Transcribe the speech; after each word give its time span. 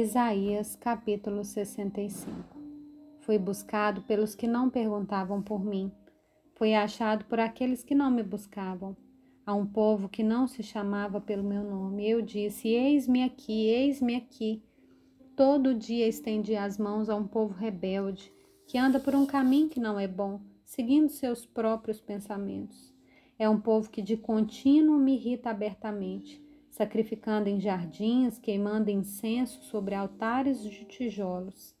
Isaías 0.00 0.76
capítulo 0.76 1.44
65 1.44 2.30
Fui 3.22 3.36
buscado 3.36 4.00
pelos 4.02 4.32
que 4.32 4.46
não 4.46 4.70
perguntavam 4.70 5.42
por 5.42 5.64
mim. 5.64 5.90
Fui 6.54 6.72
achado 6.72 7.24
por 7.24 7.40
aqueles 7.40 7.82
que 7.82 7.96
não 7.96 8.08
me 8.08 8.22
buscavam. 8.22 8.96
A 9.44 9.52
um 9.54 9.66
povo 9.66 10.08
que 10.08 10.22
não 10.22 10.46
se 10.46 10.62
chamava 10.62 11.20
pelo 11.20 11.42
meu 11.42 11.64
nome. 11.64 12.08
Eu 12.08 12.22
disse: 12.22 12.68
Eis-me 12.68 13.24
aqui, 13.24 13.66
eis-me 13.66 14.14
aqui. 14.14 14.62
Todo 15.34 15.74
dia 15.74 16.06
estendi 16.06 16.54
as 16.54 16.78
mãos 16.78 17.10
a 17.10 17.16
um 17.16 17.26
povo 17.26 17.52
rebelde, 17.52 18.32
que 18.68 18.78
anda 18.78 19.00
por 19.00 19.16
um 19.16 19.26
caminho 19.26 19.68
que 19.68 19.80
não 19.80 19.98
é 19.98 20.06
bom, 20.06 20.40
seguindo 20.64 21.08
seus 21.08 21.44
próprios 21.44 22.00
pensamentos. 22.00 22.94
É 23.36 23.48
um 23.48 23.60
povo 23.60 23.90
que 23.90 24.00
de 24.00 24.16
contínuo 24.16 24.96
me 24.96 25.16
irrita 25.16 25.50
abertamente 25.50 26.40
sacrificando 26.78 27.48
em 27.48 27.60
jardins, 27.60 28.38
queimando 28.38 28.88
incenso 28.88 29.60
sobre 29.64 29.96
altares 29.96 30.62
de 30.62 30.84
tijolos. 30.84 31.74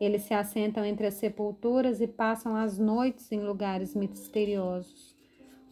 Eles 0.00 0.22
se 0.22 0.32
assentam 0.32 0.82
entre 0.86 1.06
as 1.06 1.14
sepulturas 1.14 2.00
e 2.00 2.06
passam 2.06 2.56
as 2.56 2.78
noites 2.78 3.30
em 3.30 3.44
lugares 3.44 3.94
misteriosos. 3.94 5.14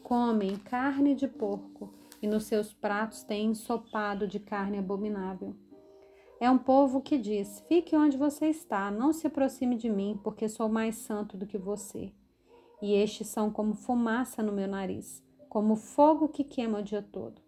Comem 0.03 0.57
carne 0.57 1.15
de 1.15 1.27
porco 1.27 1.95
e 2.20 2.27
nos 2.27 2.45
seus 2.45 2.75
pratos 2.75 3.23
têm 3.23 3.53
ensopado 3.53 4.29
de 4.29 4.39
carne 4.39 4.77
abominável. 4.77 5.56
É 6.39 6.51
um 6.51 6.59
povo 6.59 7.01
que 7.01 7.17
diz: 7.17 7.65
Fique 7.67 7.97
onde 7.97 8.19
você 8.19 8.48
está, 8.48 8.91
não 8.91 9.11
se 9.11 9.27
aproxime 9.27 9.77
de 9.77 9.89
mim, 9.89 10.20
porque 10.23 10.51
sou 10.51 10.69
mais 10.69 10.97
santo 10.97 11.34
do 11.34 11.47
que 11.47 11.56
você. 11.56 12.12
E 12.83 12.93
estes 12.93 13.29
são 13.29 13.51
como 13.51 13.73
fumaça 13.73 14.43
no 14.43 14.53
meu 14.53 14.69
nariz, 14.69 15.25
como 15.48 15.77
fogo 15.77 16.29
que 16.29 16.45
queima 16.45 16.81
o 16.81 16.83
dia 16.83 17.01
todo. 17.01 17.45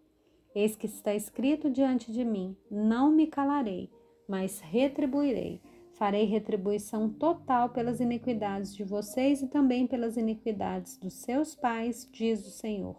Eis 0.53 0.75
que 0.75 0.87
está 0.87 1.13
escrito 1.13 1.69
diante 1.69 2.11
de 2.11 2.25
mim: 2.25 2.55
não 2.69 3.11
me 3.11 3.27
calarei, 3.27 3.89
mas 4.27 4.59
retribuirei. 4.59 5.61
Farei 5.93 6.23
retribuição 6.23 7.09
total 7.09 7.69
pelas 7.69 7.99
iniquidades 7.99 8.73
de 8.73 8.83
vocês 8.85 9.41
e 9.41 9.47
também 9.47 9.85
pelas 9.85 10.15
iniquidades 10.15 10.97
dos 10.97 11.13
seus 11.13 11.55
pais, 11.55 12.07
diz 12.11 12.47
o 12.47 12.51
Senhor. 12.51 12.95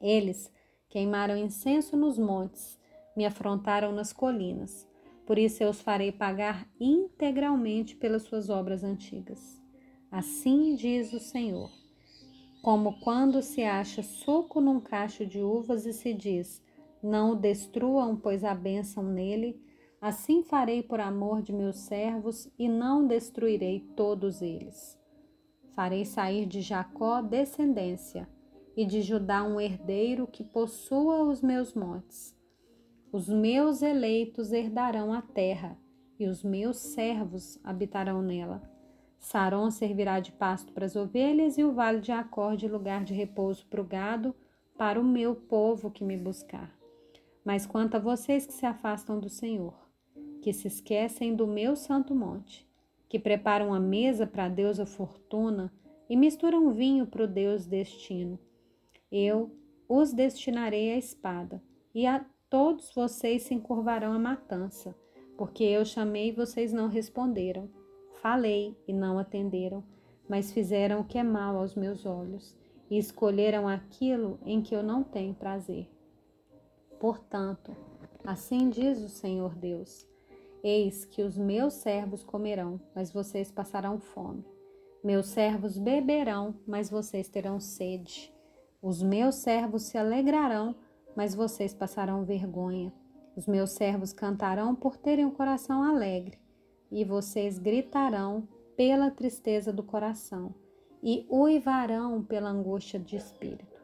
Eles 0.00 0.52
queimaram 0.88 1.36
incenso 1.36 1.96
nos 1.96 2.18
montes, 2.18 2.78
me 3.16 3.24
afrontaram 3.24 3.92
nas 3.92 4.12
colinas. 4.12 4.88
Por 5.24 5.38
isso 5.38 5.62
eu 5.62 5.70
os 5.70 5.80
farei 5.80 6.10
pagar 6.10 6.68
integralmente 6.80 7.94
pelas 7.94 8.22
suas 8.22 8.50
obras 8.50 8.82
antigas. 8.82 9.62
Assim 10.10 10.74
diz 10.74 11.12
o 11.12 11.20
Senhor 11.20 11.83
como 12.64 12.98
quando 13.00 13.42
se 13.42 13.62
acha 13.62 14.02
suco 14.02 14.58
num 14.58 14.80
cacho 14.80 15.26
de 15.26 15.38
uvas 15.42 15.84
e 15.84 15.92
se 15.92 16.14
diz: 16.14 16.62
Não 17.02 17.32
o 17.32 17.36
destruam, 17.36 18.16
pois 18.16 18.42
há 18.42 18.54
bênção 18.54 19.02
nele. 19.02 19.62
Assim 20.00 20.42
farei 20.42 20.82
por 20.82 20.98
amor 20.98 21.42
de 21.42 21.52
meus 21.52 21.76
servos 21.80 22.50
e 22.58 22.66
não 22.66 23.06
destruirei 23.06 23.80
todos 23.94 24.40
eles. 24.40 24.98
Farei 25.74 26.06
sair 26.06 26.46
de 26.46 26.62
Jacó 26.62 27.20
descendência 27.20 28.26
e 28.74 28.86
de 28.86 29.02
Judá 29.02 29.44
um 29.44 29.60
herdeiro 29.60 30.26
que 30.26 30.42
possua 30.42 31.22
os 31.22 31.42
meus 31.42 31.74
montes. 31.74 32.34
Os 33.12 33.28
meus 33.28 33.82
eleitos 33.82 34.52
herdarão 34.52 35.12
a 35.12 35.20
terra 35.20 35.76
e 36.18 36.26
os 36.26 36.42
meus 36.42 36.78
servos 36.78 37.58
habitarão 37.62 38.22
nela 38.22 38.62
Saron 39.24 39.70
servirá 39.70 40.20
de 40.20 40.32
pasto 40.32 40.70
para 40.74 40.84
as 40.84 40.94
ovelhas 40.94 41.56
e 41.56 41.64
o 41.64 41.72
vale 41.72 41.98
de 41.98 42.12
Acor 42.12 42.58
de 42.58 42.68
lugar 42.68 43.02
de 43.02 43.14
repouso 43.14 43.66
para 43.66 43.80
o 43.80 43.84
gado, 43.84 44.34
para 44.76 45.00
o 45.00 45.02
meu 45.02 45.34
povo 45.34 45.90
que 45.90 46.04
me 46.04 46.14
buscar. 46.14 46.70
Mas 47.42 47.64
quanto 47.64 47.94
a 47.94 47.98
vocês 47.98 48.44
que 48.44 48.52
se 48.52 48.66
afastam 48.66 49.18
do 49.18 49.30
Senhor, 49.30 49.74
que 50.42 50.52
se 50.52 50.68
esquecem 50.68 51.34
do 51.34 51.46
meu 51.46 51.74
santo 51.74 52.14
monte, 52.14 52.68
que 53.08 53.18
preparam 53.18 53.72
a 53.72 53.80
mesa 53.80 54.26
para 54.26 54.44
a 54.44 54.48
deusa 54.50 54.84
fortuna 54.84 55.72
e 56.06 56.18
misturam 56.18 56.74
vinho 56.74 57.06
para 57.06 57.24
o 57.24 57.26
deus 57.26 57.64
destino, 57.64 58.38
eu 59.10 59.50
os 59.88 60.12
destinarei 60.12 60.92
à 60.92 60.98
espada, 60.98 61.62
e 61.94 62.06
a 62.06 62.22
todos 62.50 62.92
vocês 62.94 63.44
se 63.44 63.54
encurvarão 63.54 64.12
à 64.12 64.18
matança, 64.18 64.94
porque 65.38 65.64
eu 65.64 65.82
chamei 65.82 66.28
e 66.28 66.32
vocês 66.32 66.74
não 66.74 66.88
responderam 66.88 67.70
Falei 68.24 68.74
e 68.88 68.92
não 68.94 69.18
atenderam, 69.18 69.84
mas 70.26 70.50
fizeram 70.50 71.00
o 71.00 71.04
que 71.04 71.18
é 71.18 71.22
mal 71.22 71.58
aos 71.58 71.74
meus 71.74 72.06
olhos 72.06 72.56
e 72.88 72.96
escolheram 72.96 73.68
aquilo 73.68 74.38
em 74.46 74.62
que 74.62 74.74
eu 74.74 74.82
não 74.82 75.04
tenho 75.04 75.34
prazer. 75.34 75.90
Portanto, 76.98 77.76
assim 78.24 78.70
diz 78.70 79.02
o 79.02 79.10
Senhor 79.10 79.54
Deus: 79.54 80.08
Eis 80.62 81.04
que 81.04 81.20
os 81.20 81.36
meus 81.36 81.74
servos 81.74 82.22
comerão, 82.22 82.80
mas 82.94 83.12
vocês 83.12 83.52
passarão 83.52 84.00
fome. 84.00 84.42
Meus 85.04 85.26
servos 85.26 85.76
beberão, 85.76 86.54
mas 86.66 86.88
vocês 86.88 87.28
terão 87.28 87.60
sede. 87.60 88.32
Os 88.80 89.02
meus 89.02 89.34
servos 89.34 89.82
se 89.82 89.98
alegrarão, 89.98 90.74
mas 91.14 91.34
vocês 91.34 91.74
passarão 91.74 92.24
vergonha. 92.24 92.90
Os 93.36 93.46
meus 93.46 93.72
servos 93.72 94.14
cantarão 94.14 94.74
por 94.74 94.96
terem 94.96 95.26
o 95.26 95.32
coração 95.32 95.82
alegre 95.82 96.42
e 96.94 97.02
vocês 97.04 97.58
gritarão 97.58 98.46
pela 98.76 99.10
tristeza 99.10 99.72
do 99.72 99.82
coração 99.82 100.54
e 101.02 101.26
uivarão 101.28 102.22
pela 102.22 102.48
angústia 102.48 103.00
de 103.00 103.16
espírito. 103.16 103.82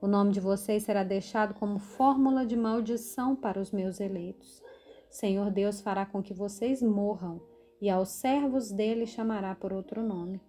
O 0.00 0.06
nome 0.06 0.30
de 0.30 0.38
vocês 0.38 0.84
será 0.84 1.02
deixado 1.02 1.54
como 1.54 1.80
fórmula 1.80 2.46
de 2.46 2.56
maldição 2.56 3.34
para 3.34 3.60
os 3.60 3.72
meus 3.72 3.98
eleitos. 3.98 4.62
Senhor 5.10 5.50
Deus 5.50 5.80
fará 5.80 6.06
com 6.06 6.22
que 6.22 6.32
vocês 6.32 6.80
morram, 6.80 7.40
e 7.80 7.90
aos 7.90 8.10
servos 8.10 8.70
dele 8.70 9.06
chamará 9.06 9.56
por 9.56 9.72
outro 9.72 10.00
nome. 10.00 10.40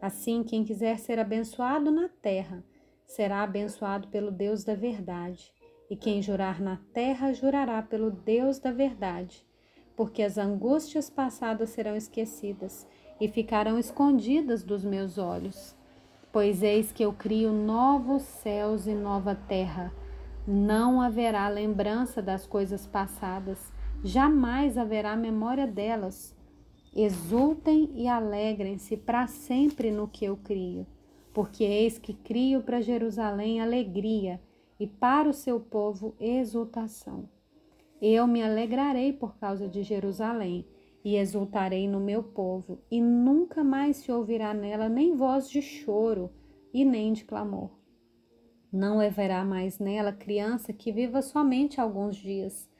Assim, 0.00 0.42
quem 0.42 0.64
quiser 0.64 0.98
ser 0.98 1.18
abençoado 1.18 1.90
na 1.90 2.08
terra, 2.08 2.64
será 3.06 3.42
abençoado 3.42 4.08
pelo 4.08 4.30
Deus 4.30 4.64
da 4.64 4.74
verdade, 4.74 5.52
e 5.90 5.94
quem 5.94 6.22
jurar 6.22 6.58
na 6.58 6.78
terra, 6.94 7.34
jurará 7.34 7.82
pelo 7.82 8.10
Deus 8.10 8.58
da 8.58 8.72
verdade 8.72 9.46
porque 10.00 10.22
as 10.22 10.38
angústias 10.38 11.10
passadas 11.10 11.68
serão 11.68 11.94
esquecidas 11.94 12.86
e 13.20 13.28
ficarão 13.28 13.78
escondidas 13.78 14.62
dos 14.62 14.82
meus 14.82 15.18
olhos. 15.18 15.76
Pois 16.32 16.62
eis 16.62 16.90
que 16.90 17.04
eu 17.04 17.12
crio 17.12 17.52
novos 17.52 18.22
céus 18.22 18.86
e 18.86 18.94
nova 18.94 19.34
terra. 19.34 19.92
Não 20.48 21.02
haverá 21.02 21.46
lembrança 21.50 22.22
das 22.22 22.46
coisas 22.46 22.86
passadas, 22.86 23.70
jamais 24.02 24.78
haverá 24.78 25.14
memória 25.14 25.66
delas. 25.66 26.34
Exultem 26.96 27.90
e 27.94 28.08
alegrem-se 28.08 28.96
para 28.96 29.26
sempre 29.26 29.90
no 29.90 30.08
que 30.08 30.24
eu 30.24 30.38
crio, 30.38 30.86
porque 31.34 31.62
eis 31.62 31.98
que 31.98 32.14
crio 32.14 32.62
para 32.62 32.80
Jerusalém 32.80 33.60
alegria 33.60 34.40
e 34.78 34.86
para 34.86 35.28
o 35.28 35.34
seu 35.34 35.60
povo 35.60 36.14
exultação. 36.18 37.28
Eu 38.00 38.26
me 38.26 38.42
alegrarei 38.42 39.12
por 39.12 39.36
causa 39.36 39.68
de 39.68 39.82
Jerusalém 39.82 40.66
e 41.04 41.16
exultarei 41.16 41.86
no 41.86 42.00
meu 42.00 42.22
povo, 42.22 42.78
e 42.90 43.00
nunca 43.00 43.62
mais 43.62 43.98
se 43.98 44.10
ouvirá 44.10 44.54
nela 44.54 44.88
nem 44.88 45.14
voz 45.14 45.50
de 45.50 45.60
choro 45.60 46.30
e 46.72 46.84
nem 46.84 47.12
de 47.12 47.24
clamor. 47.24 47.70
Não 48.72 49.00
haverá 49.00 49.44
mais 49.44 49.78
nela 49.78 50.12
criança 50.12 50.72
que 50.72 50.92
viva 50.92 51.20
somente 51.20 51.80
alguns 51.80 52.16
dias, 52.16 52.70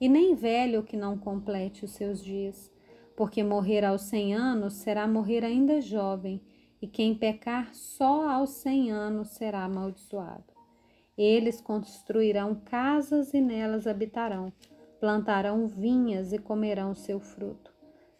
e 0.00 0.08
nem 0.08 0.34
velho 0.34 0.82
que 0.82 0.96
não 0.96 1.18
complete 1.18 1.84
os 1.84 1.90
seus 1.90 2.24
dias, 2.24 2.72
porque 3.16 3.42
morrer 3.42 3.84
aos 3.84 4.02
cem 4.02 4.34
anos 4.34 4.74
será 4.74 5.06
morrer 5.06 5.44
ainda 5.44 5.80
jovem, 5.80 6.40
e 6.80 6.86
quem 6.86 7.14
pecar 7.14 7.74
só 7.74 8.30
aos 8.30 8.50
cem 8.50 8.90
anos 8.90 9.28
será 9.28 9.64
amaldiçoado. 9.64 10.44
Eles 11.18 11.60
construirão 11.60 12.54
casas 12.54 13.34
e 13.34 13.42
nelas 13.42 13.86
habitarão 13.86 14.50
plantarão 15.00 15.66
vinhas 15.66 16.32
e 16.32 16.38
comerão 16.38 16.94
seu 16.94 17.18
fruto. 17.18 17.72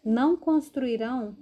Não 0.03 0.35
construirão 0.35 1.37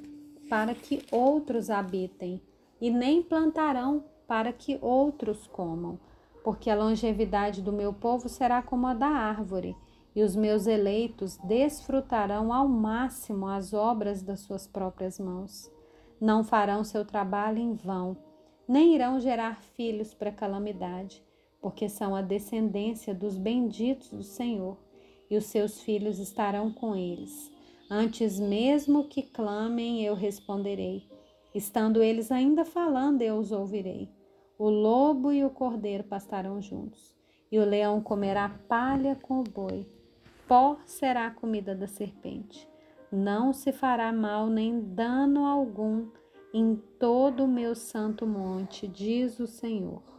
para 0.50 0.75
que 0.75 1.02
outros 1.12 1.69
habitem, 1.69 2.42
e 2.81 2.92
nem 2.92 3.24
plantarão 3.24 4.04
para 4.28 4.52
que 4.52 4.78
outros 4.81 5.48
comam, 5.48 6.00
porque 6.44 6.69
a 6.69 6.75
longevidade 6.75 7.62
do 7.62 7.72
meu 7.72 7.94
povo 7.94 8.28
será 8.28 8.62
como 8.62 8.86
a 8.88 8.94
da 8.94 9.08
árvore, 9.08 9.75
e 10.16 10.24
os 10.24 10.36
meus 10.36 10.68
eleitos 10.68 11.38
desfrutarão 11.38 12.52
ao 12.52 12.68
máximo 12.68 13.48
as 13.48 13.74
obras 13.74 14.22
das 14.22 14.42
suas 14.42 14.68
próprias 14.68 15.19
mãos. 15.19 15.72
Não 16.19 16.44
farão 16.44 16.84
seu 16.84 17.06
trabalho 17.06 17.60
em 17.60 17.74
vão, 17.74 18.18
nem 18.68 18.96
irão 18.96 19.19
gerar 19.19 19.62
filhos 19.62 20.13
para 20.13 20.31
calamidade, 20.31 21.24
porque 21.62 21.88
são 21.88 22.16
a 22.16 22.22
descendência 22.22 23.13
dos 23.13 23.38
benditos 23.38 24.10
do 24.10 24.24
Senhor 24.24 24.78
e 25.30 25.38
os 25.38 25.46
seus 25.46 25.81
filhos 25.81 26.20
estarão 26.20 26.72
com 26.72 26.96
eles. 26.96 27.52
Antes 27.90 28.40
mesmo 28.40 29.08
que 29.08 29.24
clamem, 29.24 30.04
eu 30.04 30.16
responderei. 30.16 31.08
Estando 31.54 32.04
eles 32.04 32.31
ainda 32.31 32.64
falando, 32.64 33.22
eu 33.22 33.38
os 33.38 33.52
ouvirei. 33.52 34.10
O 34.58 34.70
lobo 34.70 35.31
e 35.31 35.44
o 35.44 35.50
cordeiro 35.50 36.04
pastarão 36.04 36.62
juntos, 36.62 37.16
e 37.52 37.58
o 37.58 37.66
leão 37.66 38.02
comerá 38.02 38.50
palha 38.68 39.16
com 39.16 39.40
o 39.40 39.44
boi. 39.44 39.88
pó 40.48 40.78
será 40.86 41.28
a 41.28 41.32
comida 41.32 41.74
da 41.74 41.88
serpente. 41.88 42.68
Não 43.12 43.54
se 43.54 43.72
fará 43.72 44.12
mal 44.12 44.48
nem 44.48 44.80
dano 44.82 45.46
algum 45.46 46.08
em 46.54 46.75
todo 47.00 47.46
o 47.46 47.48
meu 47.48 47.74
santo 47.74 48.28
monte, 48.28 48.88
diz 48.88 49.40
o 49.40 49.48
Senhor. 49.48 50.19